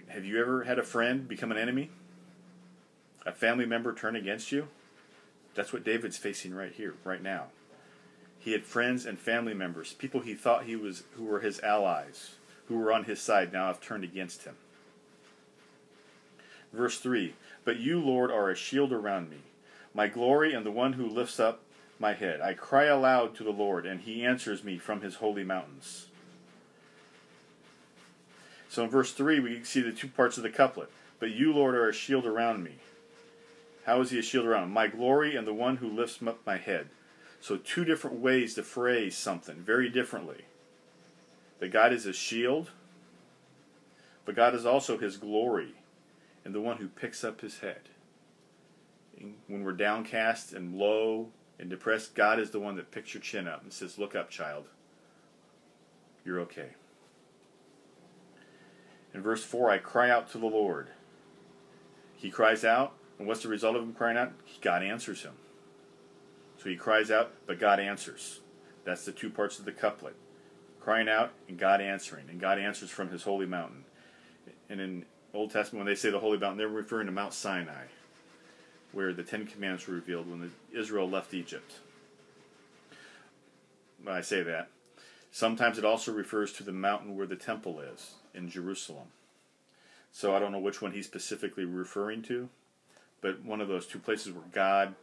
have 0.09 0.25
you 0.25 0.37
ever 0.37 0.65
had 0.65 0.77
a 0.77 0.83
friend 0.83 1.29
become 1.29 1.49
an 1.49 1.57
enemy? 1.57 1.91
A 3.25 3.31
family 3.31 3.65
member 3.65 3.93
turn 3.93 4.17
against 4.17 4.51
you? 4.51 4.67
That's 5.55 5.71
what 5.71 5.85
David's 5.85 6.17
facing 6.17 6.53
right 6.53 6.73
here, 6.73 6.95
right 7.05 7.23
now. 7.23 7.45
He 8.37 8.51
had 8.51 8.65
friends 8.65 9.05
and 9.05 9.17
family 9.17 9.53
members, 9.53 9.93
people 9.93 10.19
he 10.19 10.33
thought 10.33 10.65
he 10.65 10.75
was 10.75 11.03
who 11.13 11.23
were 11.23 11.39
his 11.39 11.61
allies, 11.61 12.31
who 12.65 12.77
were 12.77 12.91
on 12.91 13.05
his 13.05 13.21
side 13.21 13.53
now 13.53 13.67
have 13.67 13.79
turned 13.79 14.03
against 14.03 14.43
him. 14.43 14.57
Verse 16.73 16.99
3 16.99 17.33
But 17.63 17.79
you, 17.79 17.99
Lord, 17.99 18.31
are 18.31 18.49
a 18.49 18.55
shield 18.55 18.91
around 18.91 19.29
me, 19.29 19.37
my 19.93 20.07
glory 20.07 20.53
and 20.53 20.65
the 20.65 20.71
one 20.71 20.93
who 20.93 21.07
lifts 21.07 21.39
up 21.39 21.61
my 21.99 22.13
head. 22.13 22.41
I 22.41 22.53
cry 22.53 22.85
aloud 22.85 23.35
to 23.35 23.43
the 23.43 23.51
Lord, 23.51 23.85
and 23.85 24.01
he 24.01 24.25
answers 24.25 24.63
me 24.63 24.77
from 24.77 25.01
his 25.01 25.15
holy 25.15 25.43
mountains. 25.43 26.07
So 28.69 28.83
in 28.83 28.89
verse 28.89 29.11
3, 29.11 29.39
we 29.39 29.63
see 29.63 29.81
the 29.81 29.91
two 29.91 30.07
parts 30.07 30.37
of 30.37 30.43
the 30.43 30.49
couplet. 30.49 30.89
But 31.19 31.31
you, 31.31 31.53
Lord, 31.53 31.75
are 31.75 31.89
a 31.89 31.93
shield 31.93 32.25
around 32.25 32.63
me. 32.63 32.75
How 33.85 34.01
is 34.01 34.11
he 34.11 34.19
a 34.19 34.23
shield 34.23 34.45
around? 34.45 34.71
My 34.71 34.87
glory 34.87 35.35
and 35.35 35.45
the 35.45 35.53
one 35.53 35.77
who 35.77 35.89
lifts 35.89 36.19
up 36.25 36.39
my 36.45 36.57
head. 36.57 36.87
So, 37.41 37.57
two 37.57 37.83
different 37.83 38.19
ways 38.19 38.53
to 38.53 38.63
phrase 38.63 39.17
something 39.17 39.57
very 39.57 39.89
differently. 39.89 40.45
That 41.59 41.71
God 41.71 41.91
is 41.91 42.05
a 42.05 42.13
shield, 42.13 42.69
but 44.25 44.35
God 44.35 44.55
is 44.55 44.65
also 44.65 44.97
his 44.97 45.17
glory 45.17 45.73
and 46.43 46.53
the 46.53 46.61
one 46.61 46.77
who 46.77 46.87
picks 46.87 47.23
up 47.23 47.41
his 47.41 47.59
head. 47.59 47.89
When 49.47 49.63
we're 49.63 49.73
downcast 49.73 50.53
and 50.53 50.75
low 50.75 51.29
and 51.59 51.69
depressed, 51.69 52.15
God 52.15 52.39
is 52.39 52.51
the 52.51 52.59
one 52.59 52.75
that 52.77 52.91
picks 52.91 53.13
your 53.13 53.21
chin 53.21 53.47
up 53.47 53.63
and 53.63 53.71
says, 53.71 53.99
Look 53.99 54.15
up, 54.15 54.29
child. 54.29 54.65
You're 56.25 56.39
okay. 56.41 56.69
In 59.13 59.21
verse 59.21 59.43
4, 59.43 59.69
I 59.69 59.77
cry 59.77 60.09
out 60.09 60.31
to 60.31 60.37
the 60.37 60.47
Lord. 60.47 60.87
He 62.15 62.29
cries 62.31 62.63
out, 62.63 62.93
and 63.19 63.27
what's 63.27 63.43
the 63.43 63.49
result 63.49 63.75
of 63.75 63.83
him 63.83 63.93
crying 63.93 64.17
out? 64.17 64.33
God 64.61 64.83
answers 64.83 65.23
him. 65.23 65.33
So 66.57 66.69
he 66.69 66.75
cries 66.75 67.11
out, 67.11 67.33
but 67.45 67.59
God 67.59 67.79
answers. 67.79 68.41
That's 68.83 69.05
the 69.05 69.11
two 69.11 69.29
parts 69.29 69.59
of 69.59 69.65
the 69.65 69.71
couplet. 69.71 70.15
crying 70.79 71.07
out 71.07 71.31
and 71.47 71.57
God 71.57 71.79
answering, 71.79 72.25
and 72.29 72.39
God 72.39 72.57
answers 72.57 72.89
from 72.89 73.09
His 73.09 73.23
holy 73.23 73.45
mountain. 73.45 73.85
And 74.69 74.81
in 74.81 75.05
Old 75.33 75.51
Testament, 75.51 75.85
when 75.85 75.93
they 75.93 75.97
say 75.97 76.09
the 76.09 76.19
holy 76.19 76.37
mountain, 76.37 76.57
they're 76.57 76.67
referring 76.67 77.05
to 77.05 77.11
Mount 77.11 77.33
Sinai, 77.33 77.85
where 78.91 79.13
the 79.13 79.23
Ten 79.23 79.45
Commandments 79.47 79.87
were 79.87 79.95
revealed 79.95 80.29
when 80.29 80.41
the, 80.41 80.77
Israel 80.77 81.09
left 81.09 81.33
Egypt. 81.33 81.79
When 84.03 84.15
I 84.15 84.21
say 84.21 84.43
that, 84.43 84.69
sometimes 85.31 85.77
it 85.77 85.85
also 85.85 86.11
refers 86.11 86.51
to 86.53 86.63
the 86.63 86.71
mountain 86.71 87.15
where 87.15 87.27
the 87.27 87.35
temple 87.35 87.79
is 87.79 88.15
in 88.33 88.49
Jerusalem. 88.49 89.07
So 90.11 90.35
I 90.35 90.39
don't 90.39 90.51
know 90.51 90.59
which 90.59 90.81
one 90.81 90.91
he's 90.91 91.05
specifically 91.05 91.63
referring 91.63 92.23
to, 92.23 92.49
but 93.21 93.45
one 93.45 93.61
of 93.61 93.69
those 93.69 93.85
two 93.85 93.99
places 93.99 94.33
where 94.33 94.43
God, 94.51 94.95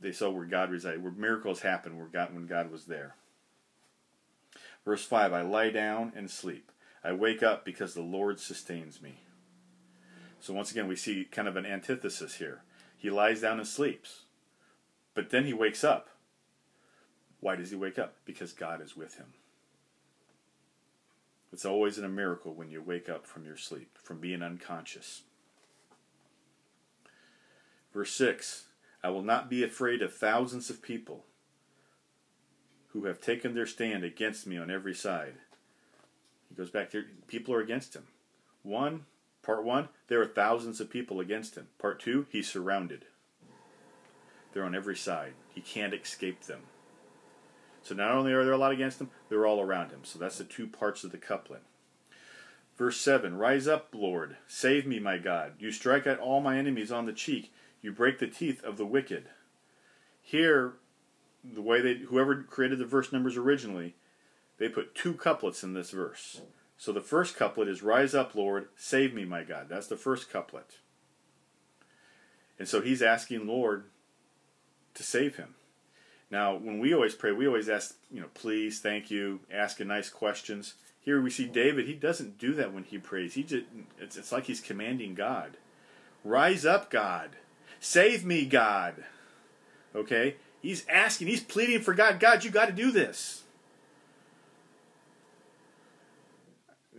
they 0.00 0.12
saw 0.12 0.30
where 0.30 0.44
God 0.44 0.70
resided, 0.70 1.02
where 1.02 1.12
miracles 1.12 1.62
happened, 1.62 1.98
where 1.98 2.06
God, 2.06 2.32
when 2.32 2.46
God 2.46 2.70
was 2.70 2.84
there. 2.84 3.16
Verse 4.84 5.04
5 5.04 5.32
I 5.32 5.42
lie 5.42 5.70
down 5.70 6.12
and 6.14 6.30
sleep. 6.30 6.70
I 7.02 7.12
wake 7.12 7.42
up 7.42 7.64
because 7.64 7.94
the 7.94 8.02
Lord 8.02 8.38
sustains 8.38 9.02
me. 9.02 9.20
So 10.40 10.54
once 10.54 10.70
again, 10.70 10.88
we 10.88 10.96
see 10.96 11.26
kind 11.30 11.46
of 11.46 11.56
an 11.56 11.66
antithesis 11.66 12.36
here. 12.36 12.62
He 12.96 13.10
lies 13.10 13.42
down 13.42 13.58
and 13.58 13.68
sleeps, 13.68 14.22
but 15.14 15.30
then 15.30 15.44
he 15.44 15.52
wakes 15.52 15.84
up. 15.84 16.08
Why 17.40 17.56
does 17.56 17.70
he 17.70 17.76
wake 17.76 17.98
up? 17.98 18.16
Because 18.24 18.52
God 18.52 18.82
is 18.82 18.96
with 18.96 19.16
him. 19.16 19.34
It's 21.52 21.64
always 21.64 21.98
a 21.98 22.08
miracle 22.08 22.54
when 22.54 22.70
you 22.70 22.82
wake 22.82 23.08
up 23.08 23.26
from 23.26 23.44
your 23.44 23.56
sleep, 23.56 23.98
from 23.98 24.20
being 24.20 24.42
unconscious. 24.42 25.22
Verse 27.92 28.12
6 28.12 28.66
I 29.02 29.08
will 29.08 29.22
not 29.22 29.48
be 29.48 29.64
afraid 29.64 30.02
of 30.02 30.14
thousands 30.14 30.70
of 30.70 30.82
people 30.82 31.24
who 32.88 33.04
have 33.04 33.20
taken 33.20 33.54
their 33.54 33.66
stand 33.66 34.04
against 34.04 34.46
me 34.46 34.58
on 34.58 34.70
every 34.70 34.94
side. 34.94 35.34
He 36.48 36.54
goes 36.54 36.70
back 36.70 36.90
there, 36.90 37.04
people 37.28 37.54
are 37.54 37.60
against 37.60 37.94
him. 37.94 38.08
One, 38.62 39.06
part 39.42 39.64
one, 39.64 39.88
there 40.08 40.20
are 40.20 40.26
thousands 40.26 40.80
of 40.80 40.90
people 40.90 41.20
against 41.20 41.56
him. 41.56 41.68
Part 41.78 42.00
two, 42.00 42.26
he's 42.30 42.48
surrounded. 42.48 43.06
They're 44.52 44.64
on 44.64 44.74
every 44.74 44.96
side. 44.96 45.34
He 45.54 45.60
can't 45.60 45.94
escape 45.94 46.42
them. 46.42 46.62
So 47.82 47.94
not 47.94 48.12
only 48.12 48.32
are 48.32 48.44
there 48.44 48.52
a 48.52 48.58
lot 48.58 48.72
against 48.72 49.00
him, 49.00 49.10
they're 49.28 49.46
all 49.46 49.60
around 49.60 49.90
him. 49.90 50.00
So 50.02 50.18
that's 50.18 50.38
the 50.38 50.44
two 50.44 50.66
parts 50.66 51.04
of 51.04 51.12
the 51.12 51.18
couplet. 51.18 51.62
Verse 52.76 52.98
7 52.98 53.36
Rise 53.36 53.68
up, 53.68 53.88
Lord, 53.92 54.36
save 54.46 54.86
me, 54.86 54.98
my 54.98 55.18
God. 55.18 55.52
You 55.58 55.70
strike 55.70 56.06
at 56.06 56.18
all 56.18 56.40
my 56.40 56.58
enemies 56.58 56.92
on 56.92 57.06
the 57.06 57.12
cheek, 57.12 57.52
you 57.82 57.92
break 57.92 58.18
the 58.18 58.26
teeth 58.26 58.62
of 58.64 58.76
the 58.76 58.86
wicked. 58.86 59.28
Here, 60.22 60.74
the 61.42 61.62
way 61.62 61.80
they 61.80 61.94
whoever 61.94 62.42
created 62.42 62.78
the 62.78 62.84
verse 62.84 63.12
numbers 63.12 63.36
originally, 63.36 63.96
they 64.58 64.68
put 64.68 64.94
two 64.94 65.14
couplets 65.14 65.62
in 65.62 65.72
this 65.72 65.90
verse. 65.90 66.42
So 66.80 66.92
the 66.92 67.02
first 67.02 67.36
couplet 67.36 67.68
is 67.68 67.82
Rise 67.82 68.14
up, 68.14 68.34
Lord, 68.34 68.68
save 68.74 69.12
me, 69.12 69.26
my 69.26 69.44
God. 69.44 69.66
That's 69.68 69.86
the 69.86 69.98
first 69.98 70.30
couplet. 70.30 70.78
And 72.58 72.66
so 72.66 72.80
he's 72.80 73.02
asking 73.02 73.46
Lord 73.46 73.84
to 74.94 75.02
save 75.02 75.36
him. 75.36 75.56
Now, 76.30 76.56
when 76.56 76.78
we 76.78 76.94
always 76.94 77.14
pray, 77.14 77.32
we 77.32 77.46
always 77.46 77.68
ask, 77.68 77.96
you 78.10 78.22
know, 78.22 78.28
please, 78.32 78.80
thank 78.80 79.10
you, 79.10 79.40
asking 79.52 79.88
nice 79.88 80.08
questions. 80.08 80.72
Here 80.98 81.20
we 81.20 81.28
see 81.28 81.44
David, 81.44 81.86
he 81.86 81.92
doesn't 81.92 82.38
do 82.38 82.54
that 82.54 82.72
when 82.72 82.84
he 82.84 82.96
prays. 82.96 83.34
He 83.34 83.42
just 83.42 83.66
it's, 83.98 84.16
it's 84.16 84.32
like 84.32 84.44
he's 84.44 84.62
commanding 84.62 85.14
God. 85.14 85.58
Rise 86.24 86.64
up, 86.64 86.90
God. 86.90 87.36
Save 87.78 88.24
me, 88.24 88.46
God. 88.46 89.04
Okay? 89.94 90.36
He's 90.62 90.86
asking, 90.88 91.26
he's 91.26 91.44
pleading 91.44 91.82
for 91.82 91.92
God. 91.92 92.18
God, 92.18 92.42
you 92.42 92.50
got 92.50 92.66
to 92.68 92.72
do 92.72 92.90
this. 92.90 93.42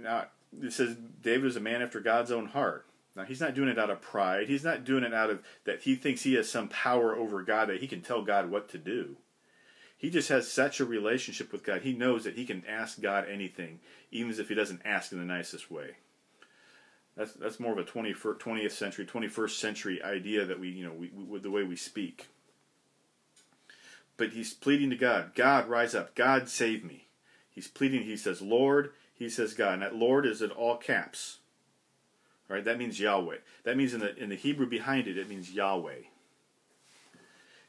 Now, 0.01 0.25
it 0.61 0.73
says 0.73 0.95
David 1.21 1.47
is 1.47 1.55
a 1.55 1.61
man 1.61 1.81
after 1.81 1.99
God's 1.99 2.31
own 2.31 2.47
heart. 2.47 2.85
Now, 3.15 3.23
he's 3.23 3.41
not 3.41 3.55
doing 3.55 3.69
it 3.69 3.79
out 3.79 3.89
of 3.89 4.01
pride. 4.01 4.47
He's 4.47 4.63
not 4.63 4.85
doing 4.85 5.03
it 5.03 5.13
out 5.13 5.29
of 5.29 5.43
that 5.65 5.81
he 5.81 5.95
thinks 5.95 6.23
he 6.23 6.35
has 6.35 6.49
some 6.49 6.69
power 6.69 7.15
over 7.15 7.41
God 7.43 7.69
that 7.69 7.81
he 7.81 7.87
can 7.87 8.01
tell 8.01 8.21
God 8.21 8.49
what 8.49 8.69
to 8.69 8.77
do. 8.77 9.17
He 9.97 10.09
just 10.09 10.29
has 10.29 10.51
such 10.51 10.79
a 10.79 10.85
relationship 10.85 11.51
with 11.51 11.63
God. 11.63 11.81
He 11.81 11.93
knows 11.93 12.23
that 12.23 12.35
he 12.35 12.45
can 12.45 12.63
ask 12.67 13.01
God 13.01 13.25
anything, 13.29 13.79
even 14.11 14.31
if 14.31 14.49
he 14.49 14.55
doesn't 14.55 14.81
ask 14.83 15.11
in 15.11 15.19
the 15.19 15.25
nicest 15.25 15.69
way. 15.69 15.97
That's 17.15 17.33
that's 17.33 17.59
more 17.59 17.73
of 17.73 17.77
a 17.77 17.83
20th, 17.83 18.39
20th 18.39 18.71
century, 18.71 19.05
21st 19.05 19.59
century 19.59 20.01
idea 20.01 20.45
that 20.45 20.59
we, 20.59 20.69
you 20.69 20.85
know, 20.85 20.93
we, 20.93 21.09
with 21.09 21.43
the 21.43 21.51
way 21.51 21.63
we 21.63 21.75
speak 21.75 22.27
but 24.21 24.33
he's 24.33 24.53
pleading 24.53 24.91
to 24.91 24.95
God, 24.95 25.33
God, 25.33 25.67
rise 25.67 25.95
up. 25.95 26.13
God, 26.13 26.47
save 26.47 26.83
me. 26.83 27.07
He's 27.49 27.67
pleading, 27.67 28.03
he 28.03 28.15
says, 28.15 28.39
Lord, 28.39 28.91
he 29.21 29.29
says, 29.29 29.53
God. 29.53 29.73
And 29.73 29.81
that 29.83 29.95
Lord 29.95 30.25
is 30.25 30.41
in 30.41 30.51
all 30.51 30.77
caps. 30.77 31.39
All 32.49 32.55
right, 32.55 32.65
that 32.65 32.77
means 32.77 32.99
Yahweh. 32.99 33.37
That 33.63 33.77
means 33.77 33.93
in 33.93 33.99
the, 33.99 34.15
in 34.15 34.29
the 34.29 34.35
Hebrew 34.35 34.67
behind 34.67 35.07
it, 35.07 35.17
it 35.17 35.29
means 35.29 35.51
Yahweh. 35.51 36.01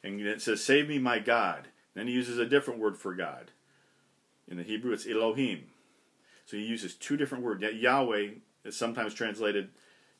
And 0.02 0.20
it 0.20 0.42
says, 0.42 0.64
Save 0.64 0.88
me, 0.88 0.98
my 0.98 1.18
God. 1.18 1.68
Then 1.94 2.08
he 2.08 2.14
uses 2.14 2.38
a 2.38 2.46
different 2.46 2.80
word 2.80 2.96
for 2.96 3.14
God. 3.14 3.50
In 4.48 4.56
the 4.56 4.62
Hebrew, 4.62 4.92
it's 4.92 5.06
Elohim. 5.06 5.64
So 6.46 6.56
he 6.56 6.64
uses 6.64 6.94
two 6.94 7.16
different 7.16 7.44
words. 7.44 7.62
Yahweh 7.62 8.28
is 8.64 8.76
sometimes 8.76 9.14
translated, 9.14 9.68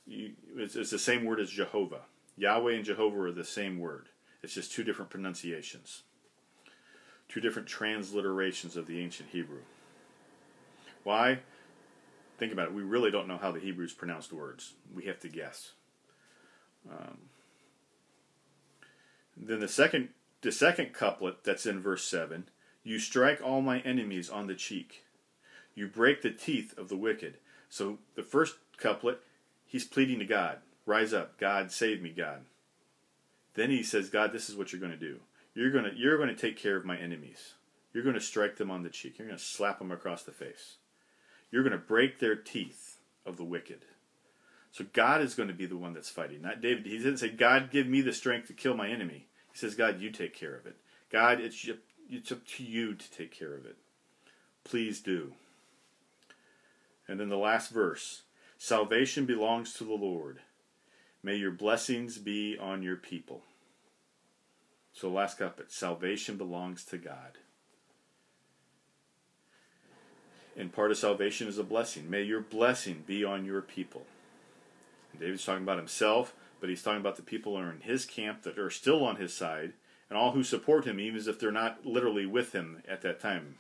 it's 0.07 0.91
the 0.91 0.99
same 0.99 1.25
word 1.25 1.41
as 1.41 1.51
Jehovah. 1.51 2.03
Yahweh 2.37 2.75
and 2.75 2.85
Jehovah 2.85 3.21
are 3.23 3.33
the 3.33 3.45
same 3.45 3.79
word. 3.79 4.09
It's 4.43 4.55
just 4.55 4.73
two 4.73 4.85
different 4.85 5.11
pronunciations 5.11 6.03
two 7.29 7.41
different 7.41 7.67
transliterations 7.67 8.77
of 8.77 8.87
the 8.87 9.01
ancient 9.01 9.31
Hebrew. 9.31 9.63
Why? 11.05 11.41
Think 12.39 12.53
about 12.53 12.69
it. 12.69 12.75
We 12.75 12.83
really 12.83 13.11
don't 13.11 13.29
know 13.29 13.39
how 13.39 13.53
the 13.53 13.61
Hebrews 13.61 13.93
pronounced 13.93 14.33
words. 14.33 14.75
We 14.95 15.05
have 15.05 15.21
to 15.21 15.29
guess. 15.29 15.73
Um, 16.91 17.19
then 19.37 19.61
the 19.61 19.69
second, 19.69 20.09
the 20.41 20.53
second 20.53 20.93
couplet 20.93 21.45
that's 21.45 21.67
in 21.67 21.81
verse 21.81 22.05
seven: 22.05 22.49
"You 22.83 22.99
strike 22.99 23.41
all 23.43 23.63
my 23.63 23.81
enemies 23.81 24.29
on 24.29 24.47
the 24.47 24.55
cheek, 24.55 25.05
you 25.75 25.87
break 25.87 26.23
the 26.23 26.31
teeth 26.31 26.77
of 26.77 26.89
the 26.89 26.97
wicked." 26.97 27.39
So 27.69 27.99
the 28.15 28.23
first 28.23 28.57
couplet, 28.77 29.21
he's 29.65 29.85
pleading 29.85 30.19
to 30.19 30.25
God, 30.25 30.59
"Rise 30.85 31.13
up, 31.13 31.39
God, 31.39 31.71
save 31.71 32.03
me, 32.03 32.11
God." 32.11 32.45
Then 33.55 33.71
he 33.71 33.83
says, 33.83 34.11
"God, 34.11 34.33
this 34.33 34.49
is 34.51 34.57
what 34.57 34.73
you're 34.73 34.81
going 34.81 34.93
to 34.93 34.99
do. 34.99 35.21
You're 35.55 35.71
going 35.71 35.85
to 35.85 35.95
you're 35.95 36.17
going 36.17 36.29
to 36.29 36.35
take 36.35 36.57
care 36.57 36.77
of 36.77 36.85
my 36.85 36.97
enemies. 36.97 37.55
You're 37.93 38.05
going 38.05 38.15
to 38.15 38.21
strike 38.21 38.57
them 38.57 38.71
on 38.71 38.83
the 38.83 38.89
cheek. 38.89 39.19
You're 39.19 39.29
going 39.29 39.39
to 39.39 39.45
slap 39.45 39.79
them 39.79 39.93
across 39.93 40.23
the 40.23 40.33
face. 40.33 40.77
You're 41.53 41.63
going 41.63 41.73
to 41.73 41.79
break 41.79 42.19
their 42.19 42.35
teeth 42.35 42.99
of 43.25 43.37
the 43.37 43.45
wicked. 43.45 43.85
So 44.73 44.87
God 44.93 45.21
is 45.21 45.35
going 45.35 45.49
to 45.49 45.55
be 45.55 45.67
the 45.67 45.77
one 45.77 45.93
that's 45.93 46.09
fighting, 46.09 46.43
not 46.43 46.61
David. 46.61 46.87
He 46.87 46.97
didn't 46.97 47.19
say, 47.19 47.29
God, 47.29 47.71
give 47.71 47.87
me 47.87 48.01
the 48.01 48.13
strength 48.13 48.49
to 48.49 48.55
kill 48.55 48.75
my 48.75 48.89
enemy. 48.89 49.27
He 49.53 49.59
says, 49.59 49.77
God, 49.77 50.01
you 50.01 50.11
take 50.11 50.35
care 50.35 50.57
of 50.57 50.67
it. 50.67 50.77
God, 51.11 51.41
it's, 51.41 51.69
it's 52.11 52.33
up 52.33 52.45
to 52.57 52.65
you 52.65 52.95
to 52.95 53.11
take 53.13 53.31
care 53.31 53.55
of 53.55 53.67
it. 53.67 53.77
Please 54.65 55.01
do. 55.01 55.35
And 57.07 57.21
then 57.21 57.29
the 57.29 57.37
last 57.37 57.71
verse 57.71 58.23
Salvation 58.65 59.27
belongs 59.27 59.73
to 59.75 59.83
the 59.83 59.93
Lord. 59.93 60.39
May 61.21 61.35
your 61.35 61.51
blessings 61.51 62.17
be 62.17 62.57
on 62.57 62.85
your 62.85 62.95
people. 62.95 63.43
So 64.93 65.09
last 65.09 65.37
couplet, 65.37 65.73
salvation 65.73 66.37
belongs 66.37 66.85
to 66.85 66.97
God. 66.97 67.39
And 70.57 70.73
part 70.73 70.91
of 70.91 70.99
salvation 70.99 71.49
is 71.49 71.59
a 71.59 71.65
blessing. 71.65 72.11
May 72.11 72.23
your 72.23 72.41
blessing 72.41 73.05
be 73.07 73.25
on 73.25 73.45
your 73.45 73.63
people. 73.63 74.03
And 75.13 75.21
David's 75.21 75.45
talking 75.45 75.63
about 75.63 75.79
himself, 75.79 76.35
but 76.61 76.69
he's 76.69 76.83
talking 76.83 77.01
about 77.01 77.17
the 77.17 77.23
people 77.23 77.57
who 77.57 77.63
are 77.63 77.73
in 77.73 77.81
his 77.81 78.05
camp 78.05 78.43
that 78.43 78.59
are 78.59 78.71
still 78.71 79.05
on 79.05 79.17
his 79.17 79.33
side, 79.33 79.73
and 80.09 80.19
all 80.19 80.33
who 80.33 80.45
support 80.45 80.85
him, 80.85 81.01
even 81.01 81.21
if 81.27 81.41
they're 81.41 81.51
not 81.51 81.87
literally 81.87 82.27
with 82.27 82.53
him 82.53 82.83
at 82.87 83.01
that 83.01 83.19
time. 83.19 83.57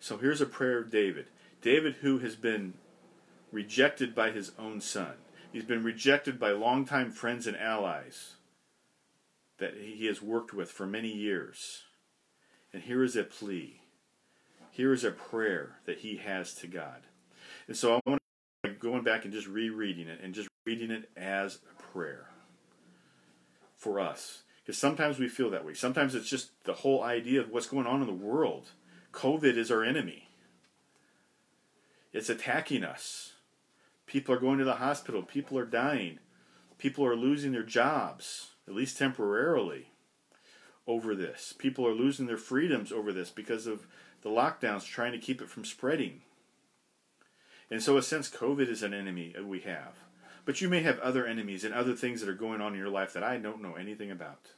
So 0.00 0.16
here's 0.16 0.40
a 0.40 0.46
prayer 0.46 0.78
of 0.78 0.90
David. 0.90 1.26
David, 1.60 1.96
who 1.96 2.18
has 2.18 2.36
been 2.36 2.74
rejected 3.52 4.14
by 4.14 4.30
his 4.30 4.52
own 4.58 4.80
son, 4.80 5.14
he's 5.52 5.64
been 5.64 5.82
rejected 5.82 6.38
by 6.38 6.52
longtime 6.52 7.10
friends 7.10 7.46
and 7.46 7.56
allies 7.56 8.34
that 9.58 9.74
he 9.74 10.06
has 10.06 10.22
worked 10.22 10.54
with 10.54 10.70
for 10.70 10.86
many 10.86 11.12
years. 11.12 11.82
And 12.72 12.84
here 12.84 13.02
is 13.02 13.16
a 13.16 13.24
plea. 13.24 13.77
Here 14.78 14.92
is 14.92 15.02
a 15.02 15.10
prayer 15.10 15.80
that 15.86 15.98
he 15.98 16.18
has 16.18 16.54
to 16.54 16.68
God. 16.68 17.08
And 17.66 17.76
so 17.76 17.96
I 17.96 18.00
want 18.06 18.22
to 18.62 18.70
going 18.70 19.02
back 19.02 19.24
and 19.24 19.32
just 19.32 19.48
rereading 19.48 20.06
it 20.06 20.20
and 20.22 20.32
just 20.32 20.48
reading 20.66 20.92
it 20.92 21.10
as 21.16 21.58
a 21.68 21.82
prayer 21.82 22.28
for 23.76 23.98
us. 23.98 24.44
Because 24.62 24.78
sometimes 24.78 25.18
we 25.18 25.26
feel 25.26 25.50
that 25.50 25.64
way. 25.64 25.74
Sometimes 25.74 26.14
it's 26.14 26.30
just 26.30 26.50
the 26.62 26.74
whole 26.74 27.02
idea 27.02 27.40
of 27.40 27.50
what's 27.50 27.66
going 27.66 27.88
on 27.88 28.02
in 28.02 28.06
the 28.06 28.12
world. 28.12 28.68
COVID 29.12 29.56
is 29.56 29.72
our 29.72 29.82
enemy. 29.82 30.28
It's 32.12 32.30
attacking 32.30 32.84
us. 32.84 33.32
People 34.06 34.32
are 34.32 34.38
going 34.40 34.58
to 34.58 34.64
the 34.64 34.76
hospital. 34.76 35.24
People 35.24 35.58
are 35.58 35.66
dying. 35.66 36.20
People 36.78 37.04
are 37.04 37.16
losing 37.16 37.50
their 37.50 37.64
jobs 37.64 38.52
at 38.68 38.76
least 38.76 38.96
temporarily. 38.96 39.90
over 40.88 41.14
this. 41.14 41.52
People 41.58 41.86
are 41.86 41.92
losing 41.92 42.26
their 42.26 42.38
freedoms 42.38 42.90
over 42.90 43.12
this 43.12 43.30
because 43.30 43.66
of 43.66 43.86
the 44.28 44.34
lockdowns 44.34 44.84
trying 44.84 45.12
to 45.12 45.18
keep 45.18 45.40
it 45.40 45.48
from 45.48 45.64
spreading. 45.64 46.20
And 47.70 47.82
so, 47.82 47.92
in 47.92 47.98
a 47.98 48.02
sense, 48.02 48.28
COVID 48.28 48.68
is 48.68 48.82
an 48.82 48.94
enemy 48.94 49.34
we 49.42 49.60
have. 49.60 49.94
But 50.44 50.60
you 50.60 50.68
may 50.68 50.82
have 50.82 50.98
other 51.00 51.26
enemies 51.26 51.64
and 51.64 51.74
other 51.74 51.94
things 51.94 52.20
that 52.20 52.28
are 52.28 52.34
going 52.34 52.60
on 52.60 52.72
in 52.72 52.78
your 52.78 52.88
life 52.88 53.12
that 53.12 53.22
I 53.22 53.36
don't 53.38 53.62
know 53.62 53.74
anything 53.74 54.10
about. 54.10 54.48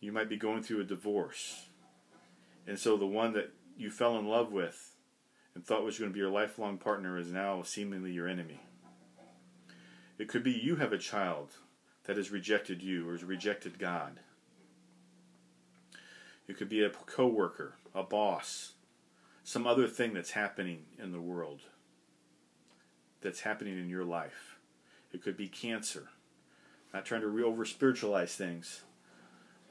You 0.00 0.12
might 0.12 0.28
be 0.28 0.36
going 0.36 0.62
through 0.62 0.80
a 0.80 0.84
divorce. 0.84 1.66
And 2.66 2.78
so, 2.78 2.96
the 2.96 3.06
one 3.06 3.32
that 3.34 3.52
you 3.76 3.90
fell 3.90 4.18
in 4.18 4.26
love 4.26 4.52
with 4.52 4.94
and 5.54 5.64
thought 5.64 5.84
was 5.84 5.98
going 5.98 6.10
to 6.10 6.14
be 6.14 6.20
your 6.20 6.30
lifelong 6.30 6.78
partner 6.78 7.18
is 7.18 7.32
now 7.32 7.62
seemingly 7.62 8.12
your 8.12 8.28
enemy. 8.28 8.60
It 10.18 10.28
could 10.28 10.42
be 10.42 10.52
you 10.52 10.76
have 10.76 10.92
a 10.92 10.98
child 10.98 11.52
that 12.04 12.16
has 12.16 12.30
rejected 12.30 12.82
you 12.82 13.08
or 13.08 13.12
has 13.12 13.24
rejected 13.24 13.78
God. 13.78 14.20
It 16.46 16.58
could 16.58 16.68
be 16.68 16.82
a 16.82 16.90
coworker, 16.90 17.76
a 17.94 18.02
boss, 18.02 18.72
some 19.42 19.66
other 19.66 19.86
thing 19.86 20.14
that's 20.14 20.32
happening 20.32 20.84
in 21.02 21.12
the 21.12 21.20
world, 21.20 21.62
that's 23.20 23.40
happening 23.40 23.78
in 23.78 23.88
your 23.88 24.04
life. 24.04 24.56
It 25.12 25.22
could 25.22 25.36
be 25.36 25.48
cancer. 25.48 26.08
I'm 26.92 26.98
Not 26.98 27.06
trying 27.06 27.22
to 27.22 27.44
over 27.44 27.64
spiritualize 27.64 28.34
things, 28.36 28.82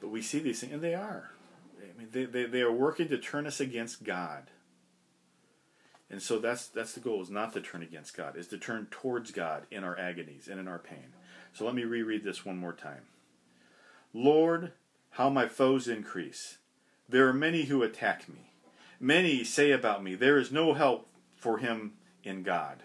but 0.00 0.10
we 0.10 0.22
see 0.22 0.38
these 0.38 0.60
things, 0.60 0.72
and 0.72 0.82
they 0.82 0.94
are. 0.94 1.30
I 1.78 1.98
mean, 1.98 2.08
they, 2.10 2.24
they, 2.24 2.44
they 2.46 2.60
are 2.62 2.72
working 2.72 3.08
to 3.08 3.18
turn 3.18 3.46
us 3.46 3.60
against 3.60 4.04
God. 4.04 4.50
And 6.10 6.22
so 6.22 6.38
that's 6.38 6.68
that's 6.68 6.92
the 6.92 7.00
goal 7.00 7.22
is 7.22 7.30
not 7.30 7.52
to 7.54 7.60
turn 7.60 7.82
against 7.82 8.16
God, 8.16 8.36
is 8.36 8.46
to 8.48 8.58
turn 8.58 8.86
towards 8.90 9.30
God 9.30 9.66
in 9.70 9.82
our 9.82 9.98
agonies 9.98 10.48
and 10.48 10.60
in 10.60 10.68
our 10.68 10.78
pain. 10.78 11.14
So 11.52 11.64
let 11.64 11.74
me 11.74 11.84
reread 11.84 12.24
this 12.24 12.44
one 12.44 12.58
more 12.58 12.72
time. 12.72 13.02
Lord, 14.12 14.72
how 15.10 15.28
my 15.28 15.48
foes 15.48 15.88
increase. 15.88 16.58
There 17.08 17.28
are 17.28 17.34
many 17.34 17.64
who 17.64 17.82
attack 17.82 18.28
me. 18.28 18.50
Many 18.98 19.44
say 19.44 19.70
about 19.70 20.02
me, 20.02 20.14
There 20.14 20.38
is 20.38 20.50
no 20.50 20.74
help 20.74 21.08
for 21.36 21.58
him 21.58 21.92
in 22.22 22.42
God. 22.42 22.82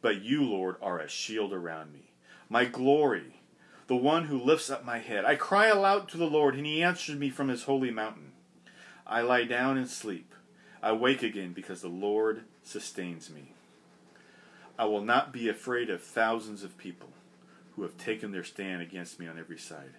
But 0.00 0.22
you, 0.22 0.42
Lord, 0.44 0.76
are 0.80 0.98
a 0.98 1.08
shield 1.08 1.52
around 1.52 1.92
me, 1.92 2.12
my 2.48 2.64
glory, 2.64 3.40
the 3.88 3.96
one 3.96 4.24
who 4.24 4.38
lifts 4.38 4.70
up 4.70 4.84
my 4.84 4.98
head. 4.98 5.24
I 5.24 5.34
cry 5.34 5.66
aloud 5.66 6.08
to 6.08 6.16
the 6.16 6.26
Lord, 6.26 6.54
and 6.54 6.64
he 6.64 6.82
answers 6.82 7.16
me 7.16 7.30
from 7.30 7.48
his 7.48 7.64
holy 7.64 7.90
mountain. 7.90 8.32
I 9.06 9.22
lie 9.22 9.44
down 9.44 9.76
and 9.76 9.88
sleep. 9.88 10.34
I 10.82 10.92
wake 10.92 11.22
again 11.22 11.52
because 11.52 11.80
the 11.82 11.88
Lord 11.88 12.44
sustains 12.62 13.30
me. 13.30 13.52
I 14.78 14.84
will 14.84 15.00
not 15.00 15.32
be 15.32 15.48
afraid 15.48 15.90
of 15.90 16.02
thousands 16.02 16.62
of 16.62 16.78
people 16.78 17.08
who 17.74 17.82
have 17.82 17.96
taken 17.96 18.30
their 18.30 18.44
stand 18.44 18.80
against 18.80 19.18
me 19.18 19.26
on 19.26 19.38
every 19.38 19.58
side. 19.58 19.94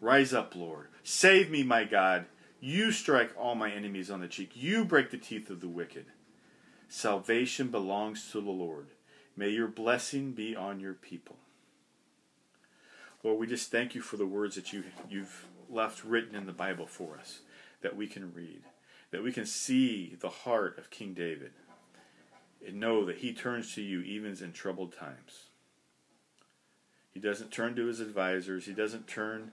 Rise 0.00 0.32
up, 0.32 0.54
Lord. 0.54 0.86
Save 1.02 1.50
me, 1.50 1.62
my 1.62 1.84
God. 1.84 2.26
You 2.60 2.92
strike 2.92 3.32
all 3.38 3.54
my 3.54 3.70
enemies 3.70 4.10
on 4.10 4.20
the 4.20 4.28
cheek. 4.28 4.50
You 4.54 4.84
break 4.84 5.10
the 5.10 5.16
teeth 5.16 5.48
of 5.48 5.60
the 5.60 5.68
wicked. 5.68 6.06
Salvation 6.88 7.68
belongs 7.68 8.30
to 8.32 8.40
the 8.40 8.50
Lord. 8.50 8.88
May 9.36 9.48
your 9.48 9.68
blessing 9.68 10.32
be 10.32 10.54
on 10.54 10.80
your 10.80 10.92
people. 10.92 11.36
Lord, 13.22 13.38
we 13.38 13.46
just 13.46 13.70
thank 13.70 13.94
you 13.94 14.02
for 14.02 14.16
the 14.16 14.26
words 14.26 14.56
that 14.56 14.72
you, 14.72 14.84
you've 15.08 15.46
left 15.70 16.04
written 16.04 16.34
in 16.34 16.46
the 16.46 16.52
Bible 16.52 16.86
for 16.86 17.16
us 17.18 17.40
that 17.80 17.96
we 17.96 18.06
can 18.06 18.34
read, 18.34 18.62
that 19.10 19.22
we 19.22 19.32
can 19.32 19.46
see 19.46 20.16
the 20.20 20.28
heart 20.28 20.78
of 20.78 20.90
King 20.90 21.14
David 21.14 21.52
and 22.66 22.78
know 22.78 23.04
that 23.06 23.18
he 23.18 23.32
turns 23.32 23.74
to 23.74 23.82
you 23.82 24.00
even 24.02 24.36
in 24.42 24.52
troubled 24.52 24.92
times. 24.92 25.44
He 27.12 27.20
doesn't 27.20 27.50
turn 27.50 27.74
to 27.76 27.86
his 27.86 28.00
advisors, 28.00 28.66
he 28.66 28.72
doesn't 28.72 29.06
turn 29.06 29.52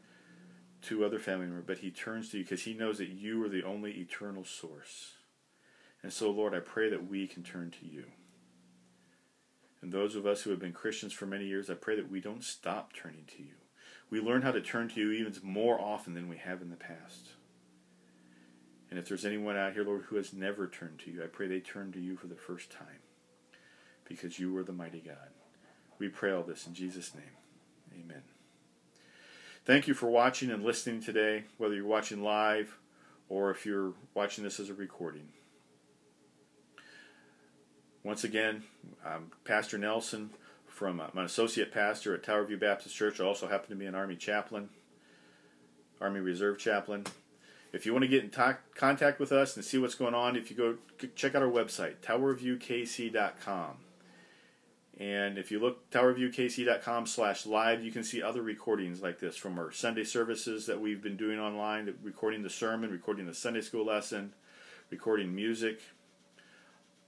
to 0.84 1.04
other 1.04 1.20
family 1.20 1.48
members, 1.48 1.66
but 1.66 1.80
he 1.80 1.92
turns 1.92 2.30
to 2.30 2.38
you 2.38 2.44
because 2.44 2.64
he 2.64 2.74
knows 2.74 2.98
that 3.00 3.10
you 3.10 3.44
are 3.44 3.50
the 3.50 3.64
only 3.64 3.92
eternal 3.92 4.46
source. 4.46 5.14
And 6.04 6.14
so, 6.14 6.30
Lord, 6.30 6.54
I 6.54 6.60
pray 6.60 6.90
that 6.90 7.10
we 7.10 7.28
can 7.28 7.44
turn 7.44 7.72
to 7.80 7.86
you. 7.86 8.06
And 9.82 9.92
those 9.92 10.16
of 10.16 10.26
us 10.26 10.42
who 10.42 10.50
have 10.52 10.60
been 10.60 10.74
Christians 10.74 11.14
for 11.14 11.26
many 11.26 11.46
years, 11.46 11.70
I 11.70 11.76
pray 11.76 11.96
that 11.96 12.12
we 12.12 12.22
don't 12.22 12.44
stop 12.44 12.94
turning 12.94 13.26
to 13.38 13.44
you. 13.44 13.56
We 14.10 14.20
learn 14.20 14.42
how 14.42 14.52
to 14.52 14.62
turn 14.62 14.90
to 14.90 15.00
you 15.00 15.12
even 15.12 15.36
more 15.44 15.80
often 15.80 16.14
than 16.14 16.30
we 16.30 16.38
have 16.38 16.62
in 16.62 16.70
the 16.70 16.76
past. 16.76 17.32
And 18.90 18.98
if 18.98 19.08
there's 19.08 19.26
anyone 19.26 19.58
out 19.58 19.74
here, 19.74 19.84
Lord, 19.84 20.04
who 20.04 20.16
has 20.16 20.34
never 20.34 20.68
turned 20.68 21.00
to 21.00 21.12
you, 21.12 21.24
I 21.24 21.28
pray 21.28 21.48
they 21.48 21.60
turn 21.60 21.92
to 21.92 22.00
you 22.00 22.16
for 22.16 22.28
the 22.28 22.36
first 22.36 22.72
time 22.72 23.02
because 24.06 24.40
you 24.40 24.56
are 24.58 24.64
the 24.64 24.72
mighty 24.72 25.02
God. 25.02 25.32
We 26.00 26.08
pray 26.08 26.32
all 26.32 26.44
this 26.44 26.68
in 26.68 26.74
Jesus' 26.74 27.14
name. 27.14 27.24
Amen. 27.94 28.24
Thank 29.68 29.86
you 29.86 29.94
for 29.94 30.10
watching 30.10 30.50
and 30.50 30.64
listening 30.64 31.02
today, 31.02 31.44
whether 31.58 31.76
you're 31.76 31.86
watching 31.86 32.24
live 32.24 32.78
or 33.28 33.52
if 33.52 33.66
you're 33.66 33.92
watching 34.14 34.46
this 34.46 34.62
as 34.62 34.70
a 34.70 34.74
recording. 34.74 35.28
Once 38.02 38.24
again, 38.24 38.64
I'm 39.06 39.30
Pastor 39.44 39.78
Nelson 39.78 40.30
from 40.68 41.02
uh, 41.02 41.08
I'm 41.12 41.18
an 41.18 41.26
associate 41.26 41.74
pastor 41.74 42.16
at 42.16 42.24
Tower 42.24 42.46
View 42.46 42.56
Baptist 42.56 42.96
Church. 42.96 43.20
I 43.20 43.26
also 43.26 43.50
happen 43.50 43.68
to 43.72 43.76
be 43.76 43.86
an 43.86 43.94
Army 43.94 44.16
chaplain, 44.16 44.70
Army 46.00 46.22
Reserve 46.22 46.58
chaplain. 46.58 47.04
If 47.74 47.86
you 47.86 47.92
want 47.92 48.04
to 48.04 48.08
get 48.08 48.24
in 48.24 48.30
t- 48.30 48.60
contact 48.74 49.20
with 49.20 49.34
us 49.34 49.58
and 49.58 49.66
see 49.66 49.78
what's 49.78 49.96
going 49.96 50.14
on, 50.14 50.38
if 50.38 50.50
you 50.50 50.56
go 50.56 50.78
check 51.16 51.36
out 51.36 51.42
our 51.42 51.52
website, 51.52 51.96
towerviewkc.com. 51.98 53.72
And 55.00 55.38
if 55.38 55.52
you 55.52 55.60
look 55.60 55.90
towerviewkc.com 55.92 57.06
slash 57.06 57.46
live, 57.46 57.84
you 57.84 57.92
can 57.92 58.04
see 58.04 58.24
other 58.24 58.42
recordings 58.42 59.02
like 59.02 59.20
this 59.20 59.38
from 59.38 59.60
our 59.60 59.72
Sunday 59.72 60.04
services 60.04 60.66
that 60.66 60.82
we've 60.82 61.04
been 61.04 61.18
doing 61.18 61.40
online, 61.40 61.94
recording 62.02 62.42
the 62.42 62.50
sermon, 62.50 62.90
recording 62.90 63.28
the 63.28 63.34
Sunday 63.34 63.62
school 63.62 63.86
lesson, 63.86 64.34
recording 64.90 65.36
music. 65.36 65.82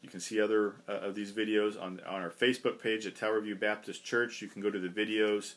You 0.04 0.10
can 0.10 0.20
see 0.20 0.40
other 0.40 0.76
uh, 0.88 1.00
of 1.00 1.16
these 1.16 1.32
videos 1.32 1.82
on, 1.82 2.00
on 2.08 2.22
our 2.22 2.30
Facebook 2.30 2.80
page 2.80 3.08
at 3.08 3.16
Tower 3.16 3.42
View 3.42 3.56
Baptist 3.56 4.06
Church. 4.06 4.40
You 4.40 4.48
can 4.48 4.62
go 4.62 4.70
to 4.70 4.80
the 4.80 4.88
videos. 4.88 5.56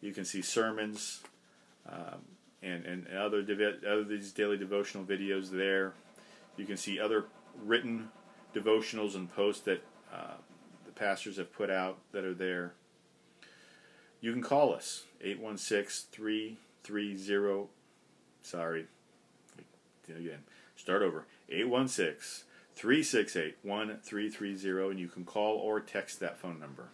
You 0.00 0.12
can 0.12 0.24
see 0.24 0.40
sermons 0.40 1.22
um, 1.86 2.22
and, 2.62 2.86
and 2.86 3.08
other, 3.08 3.42
dev- 3.42 3.84
other 3.86 4.04
these 4.04 4.32
daily 4.32 4.56
devotional 4.56 5.04
videos 5.04 5.50
there. 5.50 5.92
You 6.56 6.64
can 6.64 6.78
see 6.78 6.98
other 6.98 7.26
written 7.62 8.08
devotionals 8.54 9.14
and 9.14 9.30
posts 9.34 9.62
that 9.62 9.84
uh, 10.12 10.34
pastors 10.94 11.36
have 11.36 11.52
put 11.52 11.70
out 11.70 11.98
that 12.12 12.24
are 12.24 12.34
there. 12.34 12.72
You 14.20 14.32
can 14.32 14.42
call 14.42 14.72
us 14.72 15.04
816 15.20 16.56
330 16.82 17.68
sorry 18.42 18.86
again 20.08 20.40
start 20.76 21.00
over 21.00 21.24
816 21.48 22.44
368 22.74 23.56
1330 23.62 24.90
and 24.90 25.00
you 25.00 25.08
can 25.08 25.24
call 25.24 25.56
or 25.56 25.80
text 25.80 26.20
that 26.20 26.36
phone 26.38 26.58
number. 26.58 26.88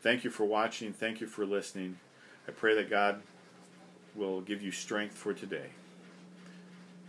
Thank 0.00 0.24
you 0.24 0.30
for 0.30 0.44
watching, 0.44 0.92
thank 0.92 1.20
you 1.20 1.26
for 1.26 1.44
listening. 1.44 1.98
I 2.48 2.52
pray 2.52 2.74
that 2.74 2.90
God 2.90 3.22
will 4.14 4.40
give 4.40 4.62
you 4.62 4.70
strength 4.70 5.14
for 5.14 5.34
today. 5.34 5.70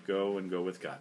Go 0.06 0.38
and 0.38 0.50
go 0.50 0.62
with 0.62 0.82
God. 0.82 1.00